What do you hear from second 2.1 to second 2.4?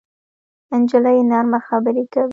کوي.